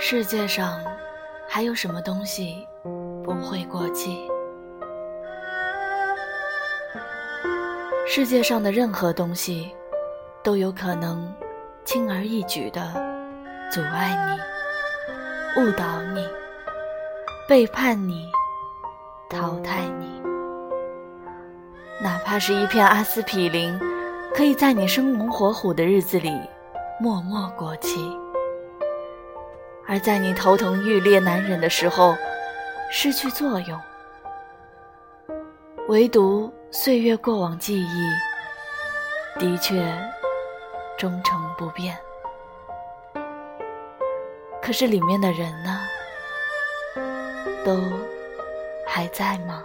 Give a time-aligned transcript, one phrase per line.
[0.00, 0.80] 世界上
[1.48, 2.64] 还有什么东西
[3.24, 4.16] 不会过期？
[8.06, 9.74] 世界上的任何东西
[10.40, 11.34] 都有可能
[11.84, 12.80] 轻而易举地
[13.72, 14.16] 阻碍
[15.56, 16.24] 你、误导你、
[17.48, 18.30] 背叛你、
[19.28, 20.22] 淘汰你。
[22.00, 23.76] 哪怕是一片阿司匹林，
[24.32, 26.30] 可以在你生龙活虎的日子里
[27.00, 28.16] 默默过期。
[29.88, 32.14] 而在你头疼欲裂难忍的时候，
[32.90, 33.80] 失去作用。
[35.88, 39.82] 唯独岁月过往记忆，的确
[40.98, 41.96] 忠诚不变。
[44.60, 45.80] 可是里面的人呢？
[47.64, 47.80] 都
[48.86, 49.64] 还在吗？